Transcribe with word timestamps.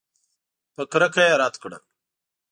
په 0.75 0.81
کرکه 0.91 1.21
یې 1.27 1.33
رد 1.41 1.55
کړه. 1.61 1.77